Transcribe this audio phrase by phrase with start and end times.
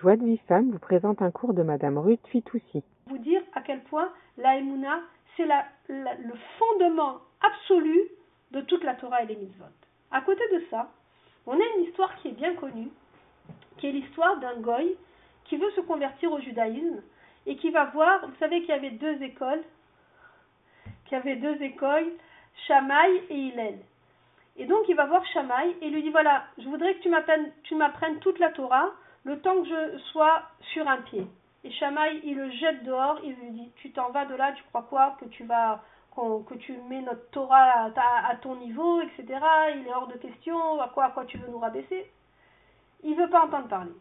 [0.00, 2.82] Joie de vie femme vous présente un cours de Madame Ruth Fitoussi.
[3.08, 5.00] Vous dire à quel point la Emouna,
[5.36, 5.46] c'est
[5.88, 8.00] le fondement absolu
[8.52, 9.66] de toute la Torah et les mitzvot.
[10.10, 10.90] À côté de ça,
[11.46, 12.88] on a une histoire qui est bien connue,
[13.76, 14.96] qui est l'histoire d'un goy
[15.44, 17.02] qui veut se convertir au judaïsme
[17.44, 19.62] et qui va voir, vous savez qu'il y avait deux écoles,
[21.04, 22.10] qu'il y avait deux écoles,
[22.66, 23.78] Shamaï et Hillel.
[24.56, 27.02] Et donc il va voir Shamaï et lui dit voilà, je voudrais que
[27.64, 28.90] tu m'apprennes toute la Torah
[29.24, 30.42] le temps que je sois
[30.72, 31.26] sur un pied.
[31.64, 34.62] Et Shamaï, il le jette dehors, il lui dit tu t'en vas de là, tu
[34.64, 35.82] crois quoi que tu vas
[36.46, 39.40] que tu mets notre Torah à, ton niveau, etc.
[39.76, 42.10] Il est hors de question, à quoi, tu veux nous rabaisser?
[43.02, 43.92] Il veut pas entendre parler.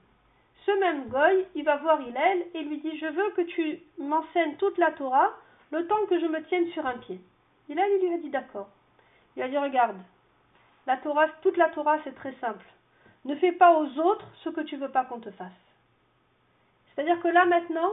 [0.65, 4.57] Ce même goy, il va voir Hillel et lui dit Je veux que tu m'enseignes
[4.57, 5.29] toute la Torah
[5.71, 7.21] le temps que je me tienne sur un pied.
[7.69, 8.69] Hillel, il lui a dit D'accord.
[9.37, 9.97] Il a dit Regarde,
[11.41, 12.65] toute la Torah, c'est très simple.
[13.25, 15.51] Ne fais pas aux autres ce que tu veux pas qu'on te fasse.
[16.95, 17.91] C'est-à-dire que là, maintenant,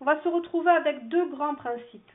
[0.00, 2.10] on va se retrouver avec deux grands principes.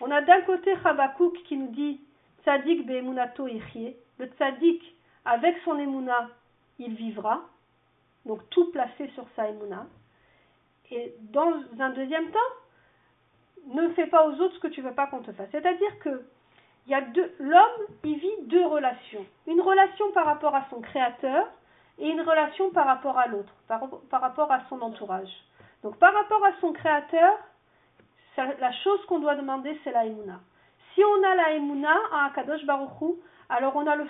[0.00, 2.00] On a d'un côté Habakkuk qui nous dit
[2.44, 3.96] Tzadik be'emunato ichye.
[4.18, 4.82] Le tzadik,
[5.24, 6.28] avec son emuna,
[6.78, 7.42] il vivra.
[8.26, 9.86] Donc tout placé sur sa emuna.
[10.90, 12.38] Et dans un deuxième temps,
[13.66, 15.48] ne fais pas aux autres ce que tu veux pas qu'on te fasse.
[15.50, 16.22] C'est-à-dire que
[17.40, 19.24] l'homme, il vit deux relations.
[19.46, 21.48] Une relation par rapport à son créateur
[21.98, 25.30] et une relation par rapport à l'autre, par, rapport à son entourage.
[25.82, 27.38] Donc par rapport à son créateur,
[28.36, 30.40] la chose qu'on doit demander, c'est la Emouna.
[30.94, 34.06] Si on a la Emouna à Akadosh Baruchou, alors on a le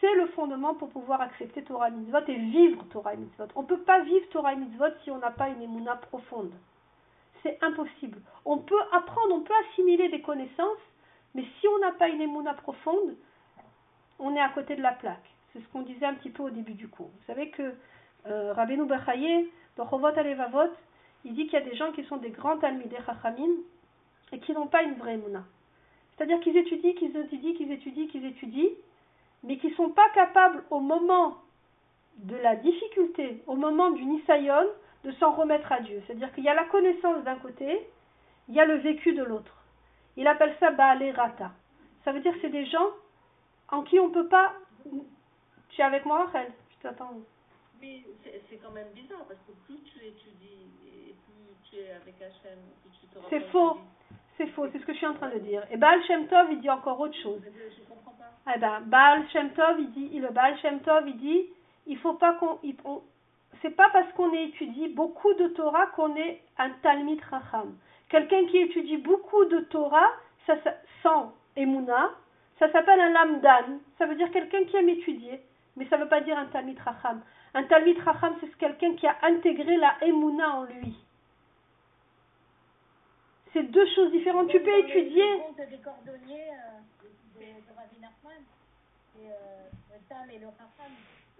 [0.00, 3.48] c'est le fondement pour pouvoir accepter Torah et Mitzvot et vivre Torah et Mitzvot.
[3.56, 6.52] On ne peut pas vivre Torah et Mitzvot si on n'a pas une Emouna profonde.
[7.42, 8.20] C'est impossible.
[8.44, 10.78] On peut apprendre, on peut assimiler des connaissances,
[11.34, 13.16] mais si on n'a pas une Emouna profonde,
[14.18, 15.30] on est à côté de la plaque.
[15.58, 17.08] C'est ce qu'on disait un petit peu au début du cours.
[17.08, 17.74] Vous savez que
[18.26, 20.70] euh, Rabbeinu Bechaye, dans Chovot Alevavot,
[21.24, 23.50] il dit qu'il y a des gens qui sont des grands Talmidei Chachamim
[24.30, 25.42] et qui n'ont pas une vraie Emouna.
[26.16, 28.70] C'est-à-dire qu'ils étudient, qu'ils étudient, qu'ils étudient, qu'ils étudient,
[29.42, 31.38] mais qui ne sont pas capables au moment
[32.18, 34.66] de la difficulté, au moment du Nisayon,
[35.04, 36.02] de s'en remettre à Dieu.
[36.06, 37.80] C'est-à-dire qu'il y a la connaissance d'un côté,
[38.48, 39.64] il y a le vécu de l'autre.
[40.16, 41.50] Il appelle ça Baalé Rata.
[42.04, 42.88] Ça veut dire que c'est des gens
[43.70, 44.52] en qui on ne peut pas.
[45.78, 47.12] Tu es avec moi, Rachel Je t'attends.
[47.80, 48.02] Mais
[48.50, 52.58] c'est quand même bizarre parce que plus tu étudies et plus tu es avec Hachem,
[52.82, 53.78] plus tu te C'est faux.
[54.36, 55.62] C'est faux, c'est ce que je suis en train de dire.
[55.70, 57.40] Et Baal Shem Tov, il dit encore autre chose.
[57.44, 58.52] Je comprends pas.
[58.56, 61.46] Eh ben, Baal Shem Tov, il dit, le Baal Shem Tov, il dit,
[61.86, 62.58] il faut pas qu'on,
[63.62, 67.76] c'est pas parce qu'on étudie beaucoup de Torah qu'on est un Talmid Chacham.
[68.08, 70.10] Quelqu'un qui étudie beaucoup de Torah,
[70.44, 72.10] ça, ça- sans Emouna,
[72.58, 73.78] ça s'appelle un Lamdan.
[73.98, 75.40] Ça veut dire quelqu'un qui aime étudier,
[75.78, 77.22] mais ça veut pas dire un Talmid Chacham.
[77.54, 80.94] Un Talmid Chacham, c'est quelqu'un qui a intégré la Emouna en lui.
[83.52, 84.48] C'est deux choses différentes.
[84.48, 85.24] Tu peux étudier.
[85.70, 86.78] Des cordonniers euh,
[89.22, 90.46] euh, le et le.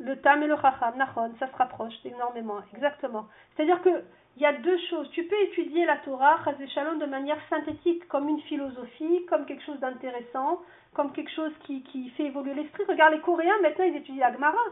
[0.00, 3.26] Le tam et le chacham, nachon, ça se rapproche énormément, exactement.
[3.56, 4.04] C'est-à-dire que
[4.36, 5.10] il y a deux choses.
[5.10, 6.38] Tu peux étudier la Torah,
[6.72, 10.60] shalom, de manière synthétique, comme une philosophie, comme quelque chose d'intéressant,
[10.94, 12.84] comme quelque chose qui, qui fait évoluer l'esprit.
[12.88, 14.62] Regarde les Coréens, maintenant ils étudient la Gemara.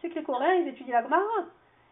[0.00, 1.46] C'est que les Coréens, ils étudient la Gemara.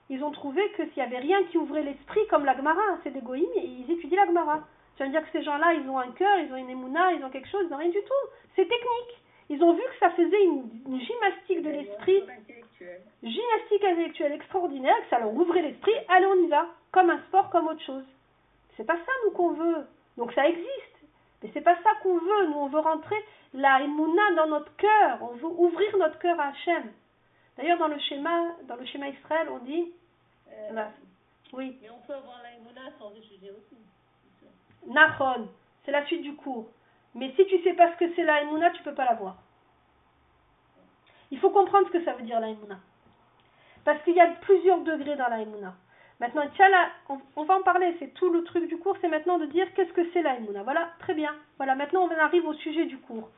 [0.08, 3.12] Ils ont trouvé que s'il y avait rien qui ouvrait l'esprit comme la Gemara, c'est
[3.12, 4.66] des goïms, et ils étudient la Gemara.
[4.96, 7.12] Tu vas me dire que ces gens-là, ils ont un cœur, ils ont une émouna,
[7.12, 8.30] ils ont quelque chose, ils n'ont rien du tout.
[8.56, 9.22] C'est technique.
[9.50, 12.24] Ils ont vu que ça faisait une, une gymnastique de l'esprit
[12.80, 13.00] intellectuel.
[13.22, 17.50] gymnastique intellectuelle extraordinaire, que ça leur ouvrait l'esprit, allez on y va, comme un sport,
[17.50, 18.04] comme autre chose.
[18.76, 19.86] C'est pas ça nous qu'on veut.
[20.16, 21.04] Donc ça existe,
[21.42, 22.46] mais c'est pas ça qu'on veut.
[22.46, 23.16] Nous on veut rentrer
[23.54, 26.92] la Emouna dans notre cœur, on veut ouvrir notre cœur à Hachem.
[27.56, 29.92] D'ailleurs dans le schéma, dans le schéma Israël, on dit,
[30.52, 30.84] Euh,
[31.52, 33.76] oui, Mais on peut avoir la Emouna sans étudier aussi.
[34.86, 35.48] Nachon,
[35.84, 36.68] c'est la suite du cours.
[37.14, 39.36] Mais si tu sais pas ce que c'est la Emouna, tu peux pas l'avoir.
[41.30, 42.48] Il faut comprendre ce que ça veut dire la.
[43.84, 45.38] Parce qu'il y a plusieurs degrés dans la.
[46.20, 46.42] Maintenant,
[47.36, 49.92] on, va en parler, c'est tout le truc du cours, c'est maintenant de dire qu'est-ce
[49.92, 50.36] que c'est la.
[50.64, 51.34] Voilà, très bien.
[51.56, 53.30] Voilà, maintenant on arrive au sujet du cours.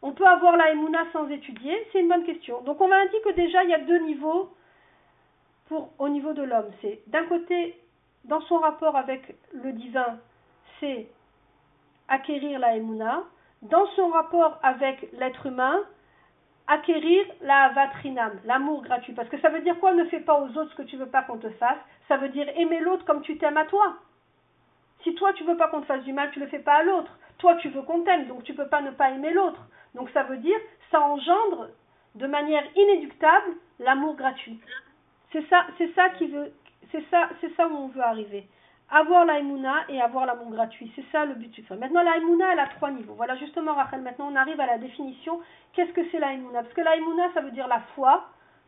[0.00, 0.66] On peut avoir la
[1.12, 2.62] sans étudier, c'est une bonne question.
[2.62, 4.50] Donc on va dire que déjà il y a deux niveaux
[5.98, 6.70] au niveau de l'homme.
[6.80, 7.78] C'est d'un côté,
[8.24, 10.18] dans son rapport avec le divin,
[10.80, 11.08] c'est
[12.08, 12.78] acquérir la.
[13.62, 15.80] Dans son rapport avec l'être humain,
[16.68, 19.14] acquérir la vatrinam, l'amour gratuit.
[19.14, 21.08] Parce que ça veut dire quoi Ne fais pas aux autres ce que tu veux
[21.08, 21.78] pas qu'on te fasse?
[22.06, 23.96] Ça veut dire aimer l'autre comme tu t'aimes à toi.
[25.02, 26.82] Si toi tu veux pas qu'on te fasse du mal, tu le fais pas à
[26.82, 27.18] l'autre.
[27.38, 29.66] Toi tu veux qu'on t'aime, donc tu peux pas ne pas aimer l'autre.
[29.94, 30.58] Donc ça veut dire
[30.90, 31.70] ça engendre
[32.14, 34.60] de manière inéductable l'amour gratuit.
[35.32, 36.52] C'est ça, c'est ça qui veut,
[36.92, 38.46] c'est ça, c'est ça où on veut arriver.
[38.90, 39.40] Avoir la
[39.90, 40.90] et avoir l'amour gratuit.
[40.96, 41.78] C'est ça le but du film.
[41.78, 43.14] Maintenant, la elle a trois niveaux.
[43.14, 45.40] Voilà, justement, Rachel, maintenant on arrive à la définition.
[45.74, 46.92] Qu'est-ce que c'est la Parce que la
[47.34, 48.24] ça veut dire la foi,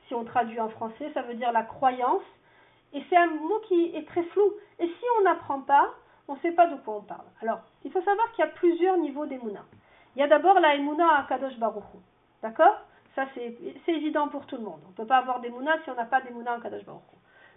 [0.08, 2.22] si on traduit en français, ça veut dire la croyance.
[2.92, 4.52] Et c'est un mot qui est très flou.
[4.78, 5.88] Et si on n'apprend pas,
[6.28, 7.26] on ne sait pas de quoi on parle.
[7.42, 9.64] Alors, il faut savoir qu'il y a plusieurs niveaux d'Emouna.
[10.16, 11.84] Il y a d'abord la à Kadosh Baruch
[12.42, 12.76] D'accord?
[13.14, 14.80] Ça, c'est évident pour tout le monde.
[14.86, 17.02] On ne peut pas avoir d'Emouna si on n'a pas d'Emouna en Kadosh Baruch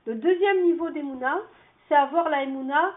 [0.06, 1.38] Le deuxième niveau d'Emouna,
[1.88, 2.94] c'est avoir la Emouna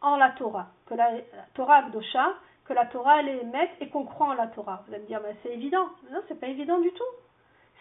[0.00, 0.68] en la Torah.
[0.86, 1.10] Que la,
[1.54, 2.34] Torah Akdosha,
[2.66, 4.82] que la Torah, elle est émette et qu'on croit en la Torah.
[4.86, 5.88] Vous allez me dire, mais c'est évident.
[6.10, 7.04] Non, c'est pas évident du tout.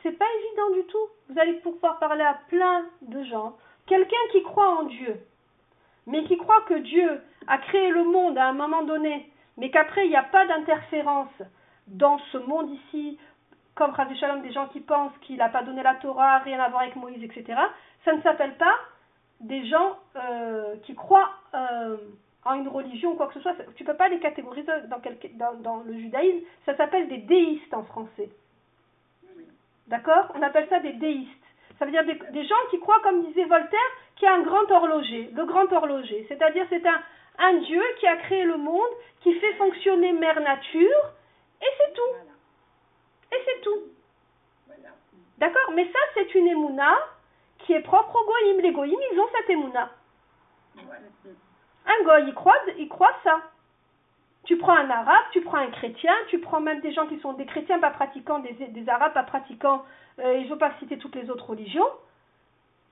[0.03, 1.07] C'est pas évident du tout.
[1.29, 3.55] Vous allez pouvoir parler à plein de gens.
[3.87, 5.19] Quelqu'un qui croit en Dieu,
[6.07, 10.05] mais qui croit que Dieu a créé le monde à un moment donné, mais qu'après
[10.05, 11.31] il n'y a pas d'interférence
[11.87, 13.17] dans ce monde ici,
[13.75, 16.83] comme Shalom, des gens qui pensent qu'il n'a pas donné la Torah, rien à voir
[16.83, 17.59] avec Moïse, etc.,
[18.03, 18.75] ça ne s'appelle pas
[19.41, 21.97] des gens euh, qui croient euh,
[22.45, 23.55] en une religion ou quoi que ce soit.
[23.75, 24.67] Tu ne peux pas les catégoriser
[25.33, 28.29] dans, dans le judaïsme, ça s'appelle des déistes en français.
[29.87, 30.31] D'accord?
[30.35, 31.29] On appelle ça des déistes.
[31.77, 33.79] Ça veut dire des, gens qui croient, comme disait Voltaire,
[34.15, 36.25] qu'il y a un grand horloger, le grand horloger.
[36.29, 37.01] C'est-à-dire c'est un,
[37.39, 38.81] un Dieu qui a créé le monde,
[39.21, 41.11] qui fait fonctionner mère nature,
[41.61, 43.33] et c'est tout.
[43.33, 43.81] Et c'est tout.
[45.37, 45.73] D'accord?
[45.75, 46.95] Mais ça, c'est une émouna
[47.65, 48.61] qui est propre aux goïms.
[48.61, 49.89] Les goïms, ils ont cette émouna.
[50.77, 53.41] Un goy, il croit, il croit ça.
[54.45, 57.33] Tu prends un arabe, tu prends un chrétien, tu prends même des gens qui sont
[57.33, 59.83] des chrétiens pas pratiquants, des, des arabes pas pratiquants,
[60.19, 61.87] euh, et je ne veux pas citer toutes les autres religions,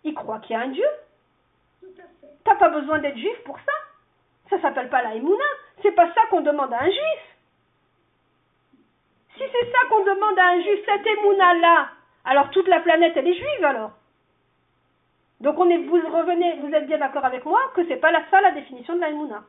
[0.03, 0.87] ils croient qu'il y a un Dieu.
[2.43, 3.71] T'as pas besoin d'être juif pour ça.
[4.49, 5.43] Ça s'appelle pas la Emouna.
[5.81, 7.37] C'est pas ça qu'on demande à un juif.
[9.35, 11.89] Si c'est ça qu'on demande à un juif, cette Emouna là,
[12.25, 13.91] alors toute la planète elle est juive alors.
[15.43, 18.23] Donc on est, vous revenez, vous êtes bien d'accord avec moi que c'est pas la,
[18.31, 19.43] ça la définition de la Emouna.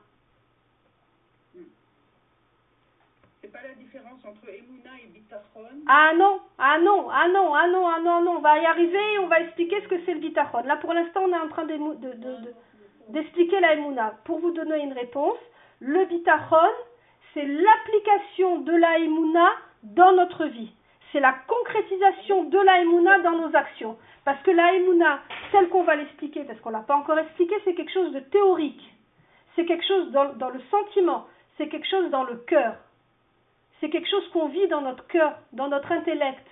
[3.54, 5.84] pas la différence entre Emouna et Bitachon?
[5.86, 9.18] Ah non, ah non, ah non, ah non, ah non, non, on va y arriver
[9.22, 10.64] on va expliquer ce que c'est le Bitachon.
[10.64, 14.14] Là pour l'instant on est en train d'expliquer de, de, la Emouna.
[14.24, 15.38] Pour vous donner une réponse,
[15.78, 16.72] le Bitachon,
[17.34, 19.48] c'est l'application de la Emouna
[19.84, 20.72] dans notre vie.
[21.14, 23.96] C'est la concrétisation de la Emouna dans nos actions.
[24.24, 25.20] Parce que la Emouna,
[25.52, 28.18] celle qu'on va l'expliquer, parce qu'on ne l'a pas encore expliqué, c'est quelque chose de
[28.18, 28.82] théorique.
[29.54, 31.28] C'est quelque chose dans, le sentiment.
[31.56, 32.74] C'est quelque chose dans le cœur
[33.80, 36.46] c'est quelque chose qu'on vit dans notre cœur, dans notre intellect,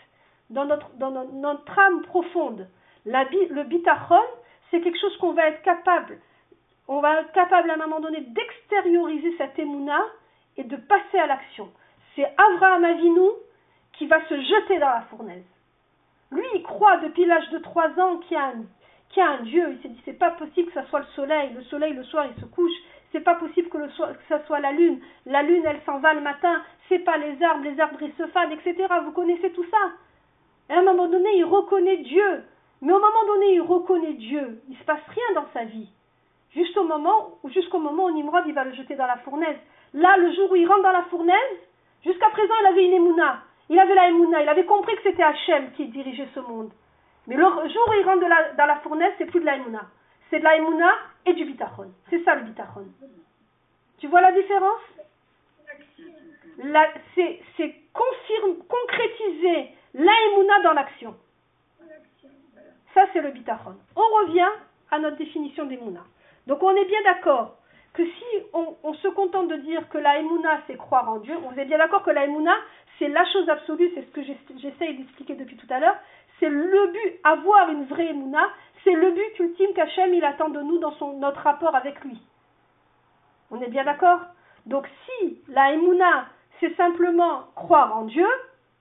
[0.50, 2.68] dans notre, dans notre, âme profonde.
[3.06, 4.20] La, le bitachon,
[4.70, 6.18] c'est quelque chose qu'on va être capable,
[6.88, 9.98] on va être capable à un moment donné d'extérioriser cette émouna
[10.58, 11.72] et de passer à l'action.
[12.14, 13.30] C'est Avraham Avinu
[13.92, 15.44] qui va se jeter dans la fournaise.
[16.30, 18.52] Lui, il croit depuis l'âge de trois ans qu'il y a
[19.28, 19.72] un, Dieu.
[19.72, 21.50] Il s'est dit, c'est pas possible que ce soit le soleil.
[21.54, 22.72] Le soleil, le soir, il se couche.
[23.12, 23.90] C'est pas possible que, le
[24.28, 25.00] ça soit la lune.
[25.26, 26.62] La lune, elle s'en va le matin.
[26.88, 28.86] C'est pas les arbres, les arbres ils se fanent, etc.
[29.04, 29.92] Vous connaissez tout ça.
[30.70, 32.42] Et à un moment donné, il reconnaît Dieu.
[32.80, 34.62] Mais au moment donné, il reconnaît Dieu.
[34.70, 35.88] Il se passe rien dans sa vie.
[36.54, 39.56] Juste au moment, jusqu'au moment où Nimrod, il va le jeter dans la fournaise.
[39.94, 41.58] Là, le jour où il rentre dans la fournaise,
[42.04, 43.42] jusqu'à présent, il avait une émouna.
[43.68, 44.42] Il avait la émouna.
[44.42, 46.70] Il avait compris que c'était Hachem qui dirigeait ce monde.
[47.26, 48.20] Mais le jour où il rentre
[48.56, 49.56] dans la fournaise, c'est plus de la.
[50.30, 50.56] C'est de la
[51.26, 51.92] et du bitachon.
[52.10, 52.86] C'est ça le bitachon.
[53.98, 54.80] Tu vois la différence?
[57.14, 60.12] C'est concrétiser la
[60.64, 61.16] dans l'action.
[62.94, 63.76] Ça, c'est le bitachon.
[63.94, 64.50] On revient
[64.90, 66.04] à notre définition d'émouna.
[66.46, 67.56] Donc, on est bien d'accord
[67.94, 71.56] que si on, se contente de dire que la émouna, c'est croire en Dieu, on
[71.58, 72.54] est bien d'accord que la émouna,
[72.98, 75.96] c'est la chose absolue, c'est ce que j'essaye d'expliquer depuis tout à l'heure,
[76.40, 78.48] c'est le but, avoir une vraie émouna,
[78.82, 82.20] c'est le but ultime qu'Hachem il attend de nous dans notre rapport avec lui.
[83.50, 84.20] On est bien d'accord?
[84.66, 86.26] Donc si la Emouna,
[86.60, 88.26] c'est simplement croire en Dieu,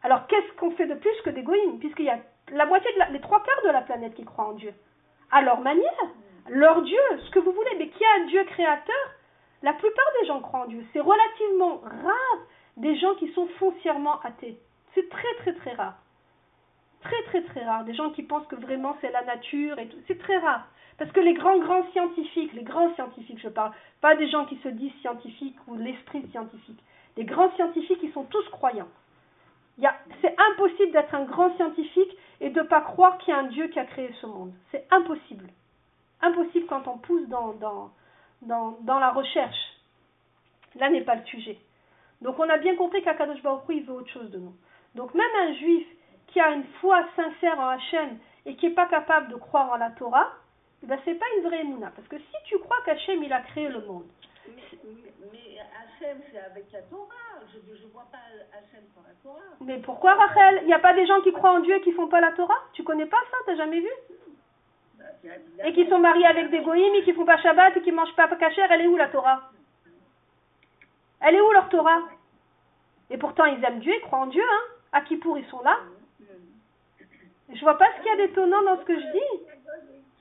[0.04, 1.44] alors qu'est-ce qu'on fait de plus que des
[1.80, 2.20] Puisqu'il y a
[2.52, 4.74] la moitié, de la, les trois quarts de la planète qui croient en Dieu.
[5.32, 6.08] À leur manière,
[6.52, 9.16] leur Dieu, ce que vous voulez, mais qui a un Dieu créateur
[9.64, 10.84] La plupart des gens croient en Dieu.
[10.92, 12.40] C'est relativement rare
[12.76, 14.58] des gens qui sont foncièrement athées.
[14.94, 15.96] C'est très très très rare.
[17.04, 17.86] Très très très rare.
[17.86, 19.98] Des gens qui pensent que vraiment c'est la nature et tout.
[20.08, 20.68] C'est très rare.
[20.98, 24.58] Parce que les grands grands scientifiques, les grands scientifiques je parle, pas des gens qui
[24.58, 26.84] se disent scientifiques ou l'esprit scientifique.
[27.16, 28.90] Les grands scientifiques ils sont tous croyants.
[30.22, 33.48] C'est impossible d'être un grand scientifique et de ne pas croire qu'il y a un
[33.48, 34.52] Dieu qui a créé ce monde.
[34.72, 35.48] C'est impossible.
[36.22, 37.92] Impossible quand on pousse dans, dans,
[38.42, 39.58] dans, dans la recherche.
[40.76, 41.58] Là n'est pas le sujet.
[42.22, 44.56] Donc on a bien compris qu'Akadosh Baruch il veut autre chose de nous.
[44.96, 45.88] Donc même un juif
[46.28, 49.78] qui a une foi sincère en Hachem et qui n'est pas capable de croire en
[49.78, 50.32] la Torah,
[50.84, 51.92] ben c'est pas une vraie Emouna.
[51.96, 54.06] Parce que si tu crois qu'Hachem, il a créé le monde,
[54.48, 57.08] Mais, mais, mais Hachem, c'est avec la Torah.
[57.54, 58.18] Je ne vois pas
[58.58, 59.56] Hachem sans la Torah.
[59.60, 60.60] mais pourquoi Rachel?
[60.62, 62.32] Il n'y a pas des gens qui croient en Dieu et qui font pas la
[62.32, 62.58] Torah?
[62.74, 63.38] Tu connais pas ça?
[63.46, 63.90] T'as jamais vu?
[65.66, 68.16] Et qui sont mariés avec des goïms et qui font pas Shabbat et qui mangent
[68.16, 69.52] pas kasher, elle est où la Torah?
[71.22, 72.02] Elle est où leur Torah?
[73.10, 74.64] Et pourtant ils aiment Dieu, ils croient en Dieu, hein
[74.94, 75.78] À Kippour ils sont là.
[77.54, 79.44] Je vois pas ce qu'il y a d'étonnant dans ce que je dis.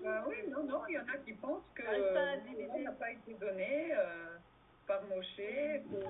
[0.03, 3.93] Bah oui, non, non, il y en a qui pensent que n'a pas été donné
[3.93, 4.37] euh,
[4.87, 6.01] par Moshe, que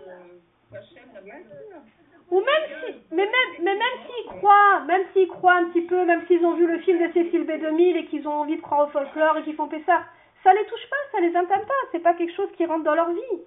[2.31, 6.05] Ou même si, mais même, mais même s'ils croient, même s'ils croient un petit peu,
[6.05, 8.87] même s'ils ont vu le film de Cécile B2000 et qu'ils ont envie de croire
[8.87, 10.05] au folklore et qu'ils font Pessah,
[10.45, 12.95] ça les touche pas, ça les intime pas, c'est pas quelque chose qui rentre dans
[12.95, 13.41] leur vie.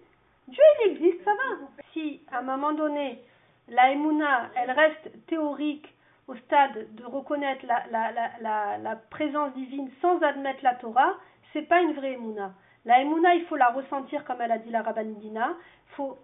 [0.49, 1.83] Dieu il existe, ça va.
[1.93, 3.23] Si à un moment donné,
[3.69, 5.87] la Emouna, elle reste théorique
[6.27, 11.15] au stade de reconnaître la, présence divine sans admettre la Torah,
[11.53, 12.53] c'est pas une vraie Emouna.
[12.85, 15.55] La Emouna, il faut la ressentir comme elle a dit la Rabbanidina,
[15.95, 16.17] faut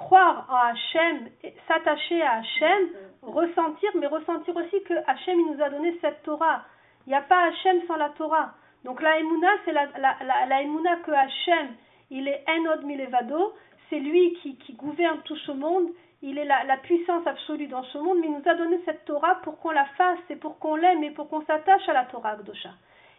[0.00, 1.28] croire en Hachem,
[1.68, 2.88] s'attacher à Hachem,
[3.22, 6.64] ressentir, mais ressentir aussi que Hachem il nous a donné cette Torah.
[7.06, 8.54] Il n'y a pas Hachem sans la Torah.
[8.84, 11.74] Donc la Emouna, c'est la, la, que Hachem,
[12.10, 13.52] il est Enod Milevado,
[13.90, 15.88] c'est lui qui, gouverne tout ce monde,
[16.22, 19.04] il est la, la puissance absolue dans ce monde, mais il nous a donné cette
[19.04, 22.06] Torah pour qu'on la fasse et pour qu'on l'aime et pour qu'on s'attache à la
[22.06, 22.70] Torah Gdosha.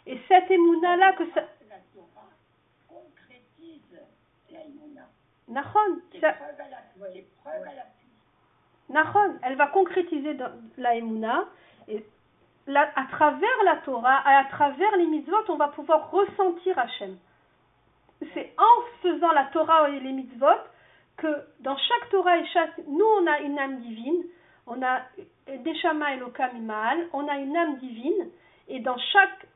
[0.08, 1.42] Et cette Emouna-là, que ça...
[1.70, 2.32] La Torah
[2.90, 4.00] concrétise
[4.52, 4.82] la Emouna.
[4.92, 5.40] Nahon, C'est ça- preuve à la, c'est preuve à
[8.90, 11.46] Nahon, elle va concrétiser dans la Emouna,
[11.88, 12.06] et
[12.68, 17.18] à travers la Torah, à travers les mitzvot, on va pouvoir ressentir Hachem.
[18.34, 20.46] C'est en faisant la Torah et les mitzvot
[21.18, 21.28] que
[21.60, 22.78] dans chaque Torah et chaque...
[22.88, 24.24] Nous, on a une âme divine,
[24.68, 25.02] on a
[25.48, 28.30] Deshama Elokam Imaal, on a une âme divine,
[28.68, 29.48] et dans chaque,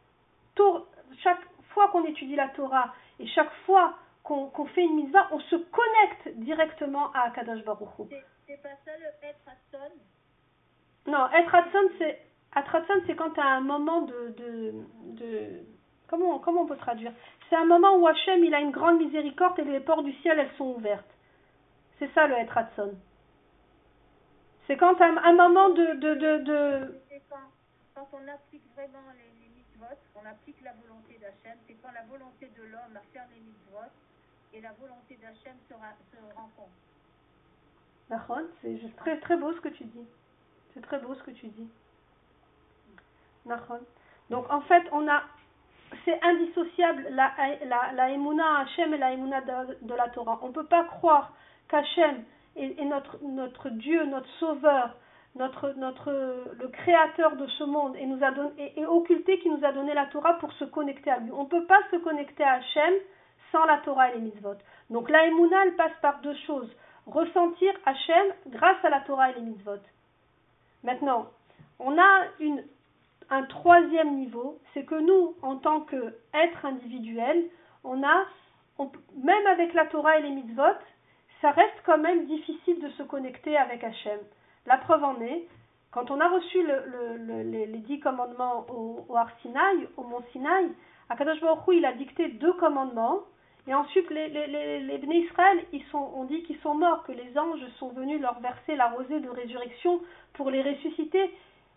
[0.56, 0.88] Tor-
[1.24, 3.94] chaque fois qu'on étudie la Torah et chaque fois
[4.26, 7.88] qu'on qu'on fait une mitzvah, on se connecte directement à Akadosh Baruch.
[8.48, 9.92] C'est- pas ça le être Hasson
[11.08, 14.74] Non, être Hatson, c'est quand tu as un moment de, de,
[15.20, 15.60] de
[16.08, 17.12] comment, comment on peut traduire?
[17.50, 20.40] C'est un moment où Hachem, il a une grande miséricorde et les portes du ciel,
[20.40, 21.06] elles sont ouvertes.
[22.00, 22.96] C'est ça le être Hatson.
[24.68, 26.96] C'est quand un, un moment de, de, de, de-
[27.30, 27.38] quand,
[27.94, 32.04] quand on applique vraiment les, les mitzvot, on applique la volonté d'Hachem, c'est quand la
[32.04, 33.92] volonté de l'homme à faire les mitzvot
[34.56, 36.70] et la volonté d'Hachem se, se rencontrent.
[38.10, 40.08] Nahon, c'est très, très beau ce que tu dis.
[40.74, 41.70] C'est très beau ce que tu dis.
[43.46, 43.82] Nahon.
[44.30, 45.24] Donc en fait, on a,
[46.06, 47.34] c'est indissociable la,
[47.66, 50.40] la, la Emouna Hachem et la Emouna de, la Torah.
[50.42, 51.34] On ne peut pas croire
[51.68, 52.24] qu'Hachem
[52.56, 54.96] est, notre, notre Dieu, notre Sauveur,
[55.36, 56.12] notre, notre,
[56.58, 60.06] le Créateur de ce monde et nous a et occulté qui nous a donné la
[60.06, 61.32] Torah pour se connecter à lui.
[61.32, 62.94] On ne peut pas se connecter à Hachem
[63.52, 64.56] sans la Torah et les mitzvot.
[64.90, 66.70] Donc la Emouna, passe par deux choses.
[67.08, 69.80] Ressentir Hachem grâce à la Torah et les mitzvot.
[70.84, 71.28] Maintenant,
[71.80, 72.26] on a
[73.30, 77.46] un troisième niveau, c'est que nous, en tant qu'être individuel,
[77.84, 78.26] on a,
[79.24, 80.78] même avec la Torah et les mitzvot,
[81.42, 84.20] ça reste quand même difficile de se connecter avec Hachem.
[84.66, 85.48] La preuve en est,
[85.92, 90.04] quand on a reçu le- le- le- les, dix commandements au, au Har Sinaï, au
[90.04, 90.70] mont Sinaï,
[91.10, 93.20] Akadosh Baruch Hu, il a dicté deux commandements,
[93.68, 97.12] et ensuite les, les, les, les Israël, ils sont, on dit qu'ils sont morts, que
[97.12, 100.02] les anges sont venus leur verser la rosée de résurrection
[100.34, 101.34] pour les ressusciter.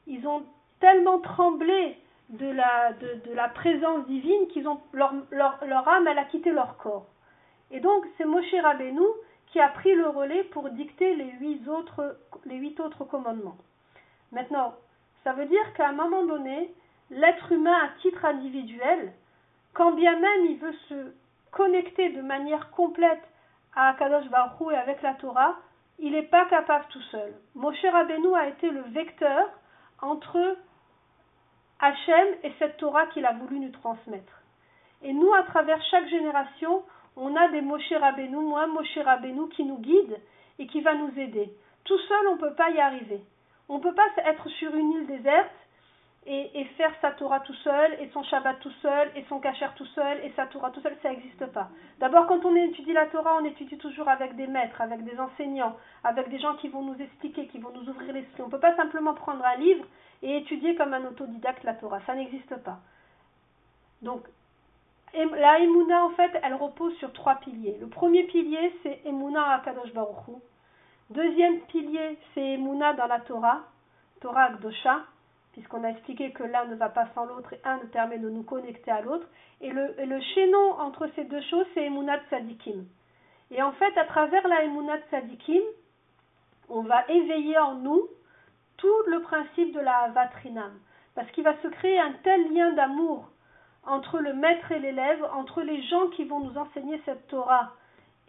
[0.06, 0.42] Ils ont
[0.80, 1.96] tellement tremblé
[2.28, 6.24] de la, de, de la présence divine qu'ils ont leur, leur, leur âme, elle a
[6.24, 7.06] quitté leur corps.
[7.70, 9.06] Et donc c'est Moshe Rabbeinu
[9.46, 13.56] qui a pris le relais pour dicter les huit autres, les huit autres commandements.
[14.30, 14.74] Maintenant,
[15.24, 16.70] ça veut dire qu'à un moment donné,
[17.10, 19.12] l'être humain à titre individuel,
[19.72, 21.12] quand bien même il veut se
[21.58, 23.22] connecter de manière complète
[23.74, 25.56] à Akadosh Baruch et avec la Torah,
[25.98, 27.34] il n'est pas capable tout seul.
[27.56, 29.48] Moshe Rabbeinu a été le vecteur
[30.00, 30.56] entre
[31.80, 34.32] Hachem et cette Torah qu'il a voulu nous transmettre.
[35.02, 36.84] Et nous, à travers chaque génération,
[37.16, 40.16] on a des Moshe Rabbeinu, moi, Moshe Rabbeinu, qui nous guide
[40.60, 41.52] et qui va nous aider.
[41.82, 43.20] Tout seul, on ne peut pas y arriver.
[43.68, 45.50] On ne peut pas être sur une île déserte
[46.30, 49.86] et, faire sa Torah tout seul, et son Shabbat tout seul, et son Kacher tout
[49.86, 51.70] seul, et sa Torah tout seul, ça n'existe pas.
[52.00, 55.74] D'abord, quand on étudie la Torah, on étudie toujours avec des maîtres, avec des enseignants,
[56.04, 58.42] avec des gens qui vont nous expliquer, qui vont nous ouvrir l'esprit.
[58.42, 59.86] On ne peut pas simplement prendre un livre
[60.22, 62.00] et étudier comme un autodidacte la Torah.
[62.06, 62.78] Ça n'existe pas.
[64.02, 64.22] Donc,
[65.14, 67.78] la Emouna, en fait, elle repose sur trois piliers.
[67.80, 70.32] Le premier pilier, c'est Emouna à Kadosh Baruch Hu.
[71.08, 73.62] Deuxième pilier, c'est Emouna dans la Torah,
[74.20, 75.04] Torah Akdosha.
[75.58, 78.30] Puisqu'on a expliqué que l'un ne va pas sans l'autre et un nous permet de
[78.30, 79.26] nous connecter à l'autre.
[79.60, 82.84] Et le, et chaînon entre ces deux choses, c'est Emunat Sadikim.
[83.50, 85.62] Et en fait, à travers la Emunat Sadikim,
[86.68, 88.06] on va éveiller en nous
[88.76, 90.78] tout le principe de la Vatrinam.
[91.16, 93.28] Parce qu'il va se créer un tel lien d'amour
[93.84, 97.72] entre le maître et l'élève, entre les gens qui vont nous enseigner cette Torah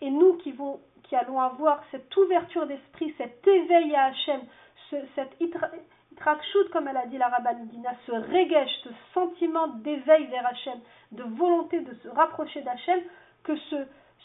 [0.02, 4.42] et nous qui allons avoir cette ouverture d'esprit, cet éveil à Hachem,
[4.90, 5.40] ce, cette
[6.20, 10.80] itrakshut, comme elle a dit la Rabbanidina, ce regesh, ce sentiment d'éveil vers Hachem,
[11.12, 13.00] de volonté de se rapprocher d'Hachem,
[13.44, 13.76] que ce,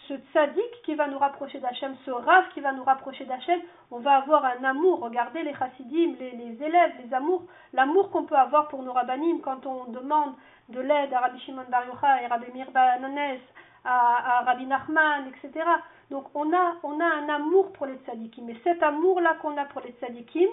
[0.08, 3.60] ce tzaddik qui va nous rapprocher d'Hachem, ce rave qui va nous rapprocher d'Hachem,
[3.90, 5.00] on va avoir un amour.
[5.00, 9.40] Regardez les chassidim, les, les élèves, les amours, l'amour qu'on peut avoir pour nos rabbanim
[9.40, 10.34] quand on demande
[10.70, 13.38] de l'aide à Rabbi Shimon Bar Yochai, Rabbi Mir Bananes,
[13.84, 15.64] à, Rabbi Nachman, etc.
[16.10, 18.48] Donc on a, on a un amour pour les tzadikim.
[18.48, 20.48] Et cet amour-là qu'on a pour les tzadikim,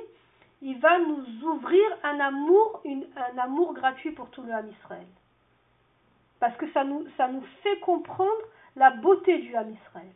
[0.62, 5.08] il va nous ouvrir un amour, un amour gratuit pour tout le Ham Israël.
[6.40, 8.42] Parce que ça nous, ça nous fait comprendre
[8.76, 10.12] la beauté du Ham Israël.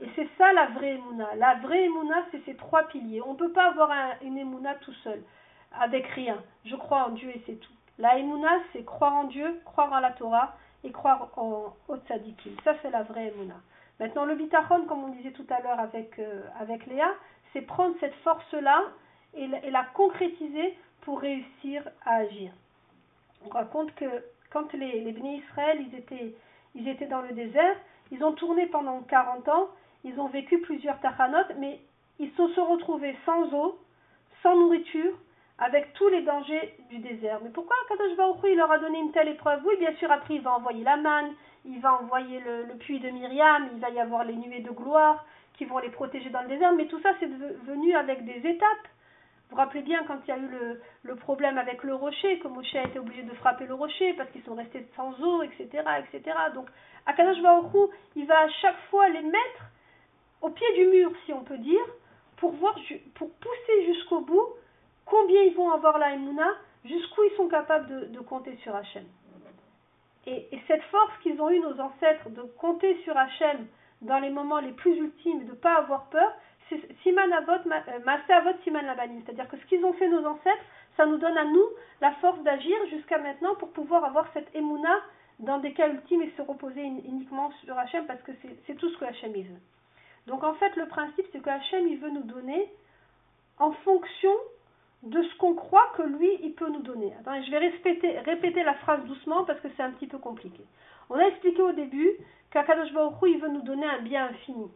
[0.00, 1.34] Et c'est ça la vraie Emouna.
[1.36, 3.22] La vraie Emouna, c'est ces trois piliers.
[3.22, 5.22] On ne peut pas avoir un, une Emouna tout seul,
[5.72, 6.42] avec rien.
[6.64, 7.72] Je crois en Dieu et c'est tout.
[7.98, 10.54] La Emouna, c'est croire en Dieu, croire en la Torah
[10.84, 12.52] et croire en au tzadikim.
[12.62, 13.56] Ça, c'est la vraie Emouna.
[13.98, 17.14] Maintenant, le bitachon, comme on disait tout à l'heure avec, euh, avec Léa,
[17.52, 18.82] c'est prendre cette force-là
[19.36, 22.52] et, la- concrétiser pour réussir à agir.
[23.44, 26.34] On raconte que quand les, les Bnei Israël, ils étaient,
[26.74, 27.76] ils étaient dans le désert,
[28.10, 29.68] ils ont tourné pendant 40 ans,
[30.04, 31.80] ils ont vécu plusieurs tachanot, mais
[32.18, 33.78] ils se sont retrouvés sans eau,
[34.42, 35.12] sans nourriture,
[35.58, 37.40] avec tous les dangers du désert.
[37.42, 39.60] Mais pourquoi Kadosh Baruch il leur a donné une telle épreuve?
[39.66, 41.32] Oui, bien sûr, après il va envoyer la manne,
[41.64, 45.24] il va envoyer le, puits de Myriam, il va y avoir les nuées de gloire
[45.54, 48.88] qui vont les protéger dans le désert, mais tout ça c'est venu avec des étapes.
[49.48, 50.50] Vous vous rappelez bien quand il y a eu
[51.04, 54.28] le, problème avec le rocher, que Moshe a été obligé de frapper le rocher parce
[54.30, 55.84] qu'ils sont restés sans eau, etc.
[55.98, 56.36] etc.
[56.54, 56.68] Donc,
[57.06, 57.78] Akadosh Baruch Hu,
[58.16, 59.70] il va à chaque fois les mettre
[60.42, 61.84] au pied du mur, si on peut dire,
[62.38, 64.48] pour, pousser jusqu'au bout
[65.04, 66.48] combien ils vont avoir la Emouna,
[66.84, 69.04] jusqu'où ils sont capables de, compter sur Hachem.
[70.26, 73.68] Et, et cette force qu'ils ont eue, nos ancêtres, de compter sur Hachem
[74.02, 76.32] dans les moments les plus ultimes de ne pas avoir peur,
[77.02, 79.20] Siman Avot, Ma- Maaseh Avot Siman Labanim.
[79.24, 80.64] C'est-à-dire que ce qu'ils ont fait nos ancêtres,
[80.96, 81.64] ça nous donne à nous
[82.00, 84.96] la force d'agir jusqu'à maintenant pour pouvoir avoir cette Emouna
[85.38, 88.32] dans des cas ultimes et se reposer uni- uniquement sur Hachem parce que
[88.66, 89.60] c'est tout ce que Hachem il veut.
[90.26, 92.68] Donc en fait, le principe, c'est que Hachem, il veut nous donner
[93.58, 94.32] en fonction
[95.02, 97.12] de ce qu'on croit que lui, il peut nous donner.
[97.20, 100.62] Attendez, je vais répéter, répéter la phrase doucement parce que c'est un petit peu compliqué.
[101.10, 102.10] On a expliqué au début
[102.50, 104.68] qu'Akadosh Baruch Hu, il veut nous donner un bien infini.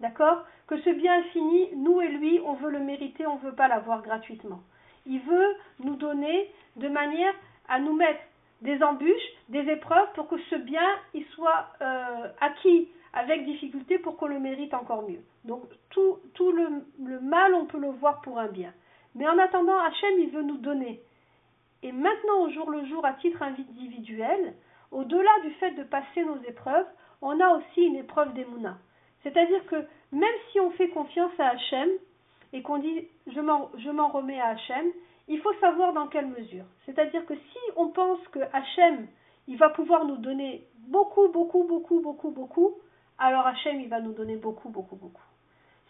[0.00, 0.44] D'accord?
[0.66, 3.68] Que ce bien infini, nous et lui, on veut le mériter, on ne veut pas
[3.68, 4.60] l'avoir gratuitement.
[5.06, 7.34] Il veut nous donner de manière
[7.68, 8.20] à nous mettre
[8.62, 10.86] des embûches, des épreuves pour que ce bien,
[11.34, 15.20] soit euh, acquis avec difficulté pour qu'on le mérite encore mieux.
[15.44, 18.72] Donc tout, le, mal, on peut le voir pour un bien.
[19.14, 21.00] Mais en attendant, Hachem, il veut nous donner.
[21.82, 24.54] Et maintenant, au jour le jour, à titre individuel,
[24.90, 26.86] au-delà du fait de passer nos épreuves,
[27.22, 28.78] on a aussi une épreuve d'Emouna.
[29.22, 29.76] C'est-à-dire que
[30.12, 31.88] même si on fait confiance à Hachem
[32.52, 34.86] et qu'on dit je m'en, remets à Hachem,
[35.28, 36.64] il faut savoir dans quelle mesure.
[36.84, 39.06] C'est-à-dire que si on pense que Hachem,
[39.48, 42.74] il va pouvoir nous donner beaucoup, beaucoup, beaucoup, beaucoup, beaucoup,
[43.18, 45.22] alors Hachem, il va nous donner beaucoup, beaucoup, beaucoup.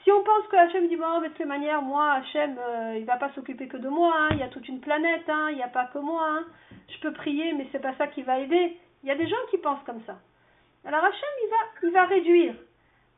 [0.05, 3.05] Si on pense que Hachem dit, bon, mais de toute manière, moi, Hachem, euh, il
[3.05, 5.57] va pas s'occuper que de moi, hein, il y a toute une planète, hein, il
[5.57, 6.45] n'y a pas que moi, hein,
[6.89, 8.79] je peux prier, mais c'est pas ça qui va aider.
[9.03, 10.17] Il y a des gens qui pensent comme ça.
[10.85, 12.55] Alors Hachem, il va, il va réduire.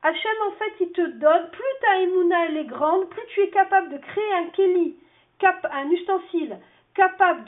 [0.02, 3.48] Hachem, en fait, il te donne, plus ta émouna, elle est grande, plus tu es
[3.50, 4.96] capable de créer un keli,
[5.38, 6.58] cap, un ustensile,
[6.94, 7.44] capable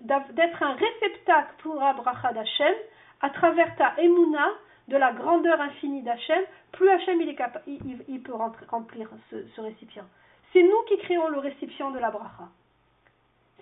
[0.00, 2.74] d'être un réceptacle pour la bracha d'Hachem,
[3.20, 4.48] à travers ta émouna,
[4.88, 8.34] de la grandeur infinie d'Hachem, plus Hachem il, est capa- il, peut
[8.68, 10.04] remplir ce, récipient.
[10.52, 12.48] C'est nous qui créons le récipient de la bracha.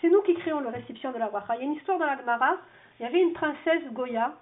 [0.00, 1.56] C'est nous qui créons le récipient de la bracha.
[1.56, 2.56] Il y a une histoire dans la Gemara,
[2.98, 4.32] il y avait une princesse Goya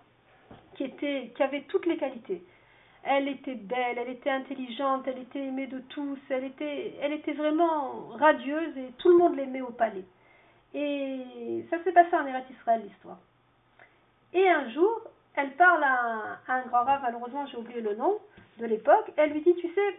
[0.77, 0.85] qui
[1.41, 2.45] avait toutes les qualités.
[3.11, 7.33] Elle était belle, elle était intelligente, elle était aimée de tous, elle était, elle était
[7.33, 10.05] vraiment radieuse et tout le monde l'aimait au palais.
[10.75, 13.17] Et ça s'est passé en Eretz Israël l'histoire.
[14.35, 15.01] Et un jour,
[15.37, 18.19] elle parle à un, grand rave, malheureusement j'ai oublié le nom
[18.59, 19.99] de l'époque, elle lui dit, tu sais,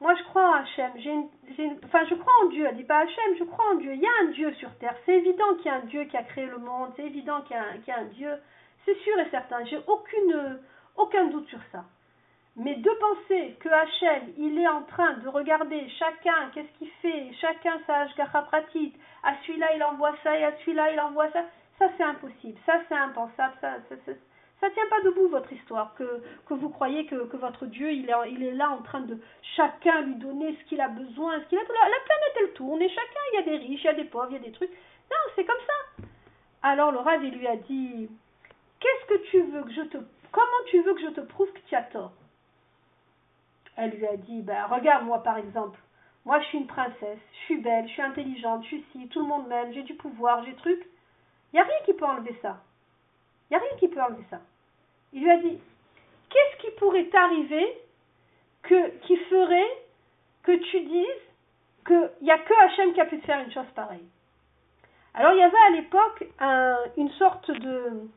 [0.00, 0.92] moi je crois en Hachem,
[1.84, 4.06] enfin je crois en Dieu, elle dit pas Hachem, je crois en Dieu, il y
[4.06, 6.46] a un Dieu sur terre, c'est évident qu'il y a un Dieu qui a créé
[6.46, 8.30] le monde, c'est évident qu'il y, a un- Dieu,
[8.84, 9.80] c'est sûr et certain, j'ai
[10.96, 11.84] aucun doute sur ça.
[12.56, 17.30] Mais de penser que Hachem, il est en train de regarder chacun, qu'est-ce qu'il fait,
[17.38, 21.44] chacun sa pratique, à celui-là il envoie ça et à celui-là il envoie ça,
[21.78, 24.12] ça c'est impossible, ça c'est impensable, ça, ça, ça,
[24.60, 28.08] ça tient pas debout votre histoire, que, que vous croyez que, que votre Dieu il
[28.08, 29.18] est, il est là en train de
[29.54, 31.62] chacun lui donner ce qu'il a besoin, ce qu'il a.
[31.62, 33.94] La, la planète elle tourne et chacun, il y a des riches, il y a
[33.94, 34.72] des pauvres, il y a des trucs.
[35.10, 36.04] Non, c'est comme ça.
[36.62, 38.08] Alors le il lui a dit
[38.80, 39.98] Qu'est-ce que tu veux que je te.
[40.32, 42.12] Comment tu veux que je te prouve que tu as tort?
[43.76, 45.78] Elle lui a dit Ben regarde, moi par exemple.
[46.24, 49.20] Moi, je suis une princesse, je suis belle, je suis intelligente, je suis ci, tout
[49.20, 50.84] le monde m'aime, j'ai du pouvoir, j'ai truc.
[51.52, 52.56] Il n'y a rien qui peut enlever ça.
[53.48, 54.40] Il n'y a rien qui peut enlever ça.
[55.12, 55.58] Il lui a dit
[56.28, 57.78] Qu'est-ce qui pourrait t'arriver
[58.66, 59.78] qui ferait
[60.42, 61.06] que tu dises
[61.86, 64.08] qu'il n'y a que Hachem qui a pu te faire une chose pareille?
[65.14, 68.08] Alors, il y avait à l'époque un, une sorte de,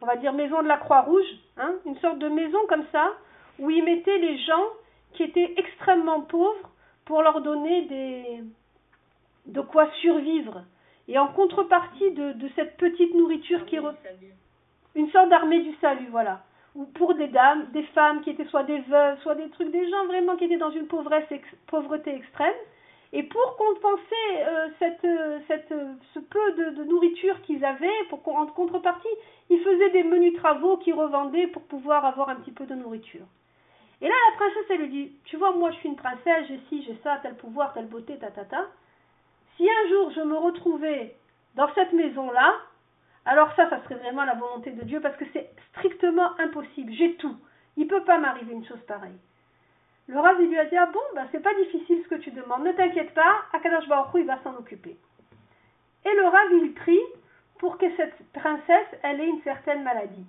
[0.00, 3.12] on va dire, maison de la Croix-Rouge, hein, une sorte de maison comme ça,
[3.58, 4.64] où ils mettaient les gens
[5.18, 6.70] qui étaient extrêmement pauvres
[7.04, 8.40] pour leur donner
[9.46, 10.62] de quoi survivre.
[11.08, 13.78] Et en contrepartie de, cette petite nourriture qui...
[13.78, 13.94] Re...
[14.94, 16.44] Une sorte d'armée du salut, voilà.
[16.76, 19.90] Ou pour des dames, des femmes qui étaient soit des veuves, soit des trucs, des
[19.90, 22.54] gens vraiment qui étaient dans une pauvreté extrême.
[23.12, 24.02] Et pour compenser
[24.36, 25.38] euh, euh,
[25.72, 29.08] euh, ce peu de, de nourriture qu'ils avaient, pour en contrepartie,
[29.50, 33.24] ils faisaient des menus travaux qu'ils revendaient pour pouvoir avoir un petit peu de nourriture.
[34.00, 36.60] Et là, la princesse, elle lui dit, tu vois, moi, je suis une princesse, j'ai
[36.68, 38.66] ci, j'ai ça, tel pouvoir, telle beauté, ta, ta, ta.
[39.56, 41.16] Si un jour je me retrouvais
[41.56, 42.54] dans cette maison-là,
[43.24, 46.92] alors ça, ça serait vraiment la volonté de Dieu parce que c'est strictement impossible.
[46.92, 47.36] J'ai tout.
[47.76, 49.18] Il ne peut pas m'arriver une chose pareille.
[50.06, 52.30] Le Rav, il lui a dit, ah bon, ben, c'est pas difficile ce que tu
[52.30, 52.64] demandes.
[52.64, 54.96] Ne t'inquiète pas, Akadash Baruch il va s'en occuper.
[56.06, 57.02] Et le Rav, il prie
[57.58, 60.24] pour que cette princesse, elle ait une certaine maladie.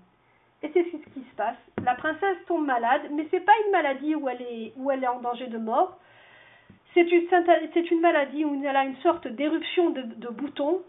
[0.62, 1.56] Et c'est ce qui se passe.
[1.86, 5.08] La princesse tombe malade, mais c'est pas une maladie où elle est, où elle est
[5.08, 5.98] en danger de mort.
[6.94, 7.28] C'est une,
[7.92, 10.82] une maladie où elle a une sorte d'éruption de, boutons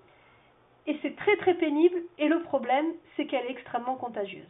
[0.86, 4.48] et c'est très très pénible et le problème c'est qu'elle est extrêmement contagieuse.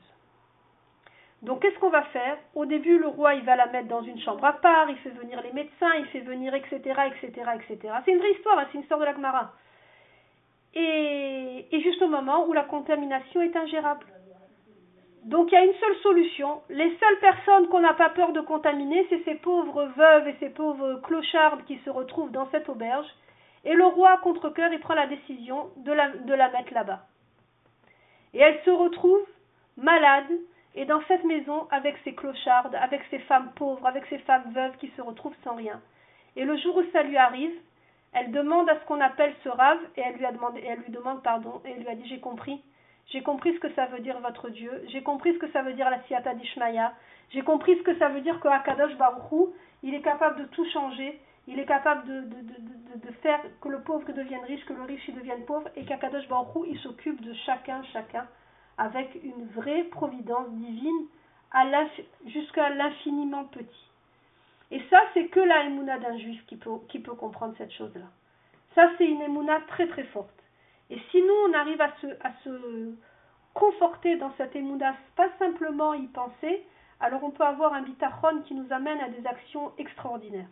[1.42, 2.38] Donc qu'est-ce qu'on va faire?
[2.54, 5.10] Au début le roi il va la mettre dans une chambre à part, il fait
[5.10, 6.78] venir les médecins, il fait venir etc
[7.08, 7.94] etc etc.
[8.04, 9.52] C'est une vraie histoire, hein, c'est une histoire de la Gemara.
[10.74, 14.06] Et juste au moment où la contamination est ingérable.
[15.24, 16.62] Donc il y a une seule solution.
[16.70, 20.50] Les seules personnes qu'on n'a pas peur de contaminer, c'est ces pauvres veuves et ces
[20.50, 23.06] pauvres clochards qui se retrouvent dans cette auberge
[23.64, 27.00] et le roi, contre cœur, il prend la décision de la, mettre là-bas.
[28.32, 29.22] Et elle se retrouve
[29.76, 30.30] malade
[30.74, 34.76] et dans cette maison avec ses clochardes, avec ses femmes pauvres, avec ses femmes veuves
[34.78, 35.80] qui se retrouvent sans rien.
[36.36, 37.52] Et le jour où ça lui arrive,
[38.12, 41.22] elle demande à ce qu'on appelle ce rave et elle lui, et elle lui demande
[41.22, 42.62] pardon et elle lui a dit j'ai compris.
[43.10, 44.70] J'ai compris ce que ça veut dire votre Dieu.
[44.88, 46.92] J'ai compris ce que ça veut dire la Siata d'Ishmaïa.
[47.30, 50.64] J'ai compris ce que ça veut dire que Akadosh Baruchou, il est capable de tout
[50.70, 55.44] changer il est capable de, faire que le pauvre devienne riche, que le riche devienne
[55.44, 58.26] pauvre, et qu'Akadosh Baruch il s'occupe de chacun, chacun,
[58.78, 61.06] avec une vraie providence divine
[62.26, 63.90] jusqu'à l'infiniment petit.
[64.70, 68.06] Et ça, c'est que la émouna d'un juif qui peut, qui peut comprendre cette chose-là.
[68.76, 70.39] Ça, c'est une émouna très très forte.
[70.90, 72.94] Et si nous, on arrive à se,
[73.54, 76.64] conforter dans cette émouna, pas simplement y penser,
[77.00, 80.48] alors on peut avoir un bitachon qui nous amène à des actions extraordinaires.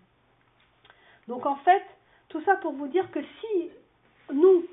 [1.26, 1.84] Donc en fait,
[2.28, 3.70] tout ça pour vous dire que si
[4.32, 4.64] nous,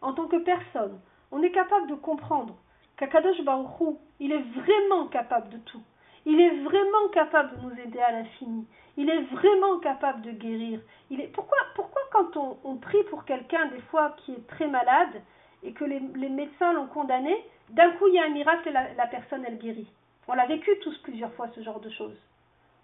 [0.00, 2.56] en tant que personne, on est capable de comprendre
[2.96, 5.82] qu'Akadosh Baruchou, il est vraiment capable de tout.
[6.24, 8.66] Il est vraiment capable de nous aider à l'infini.
[8.96, 10.80] Il est vraiment capable de guérir.
[11.10, 11.28] Il est...
[11.28, 15.22] pourquoi, pourquoi quand on, on prie pour quelqu'un des fois qui est très malade
[15.62, 17.36] et que les, les médecins l'ont condamné,
[17.70, 19.88] d'un coup il y a un miracle et la, la personne elle guérit
[20.28, 22.18] On l'a vécu tous plusieurs fois ce genre de choses.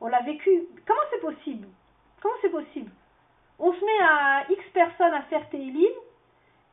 [0.01, 0.51] On l'a vécu.
[0.87, 1.69] Comment c'est possible?
[2.21, 2.91] Comment c'est possible?
[3.59, 5.93] On se met à X personnes à faire Teilim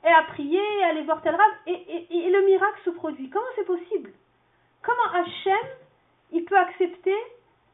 [0.04, 3.30] et à prier, à aller voir tel rab, et, et, et, le miracle se produit.
[3.30, 4.12] Comment c'est possible?
[4.84, 5.68] Comment Hachem,
[6.36, 7.16] il peut accepter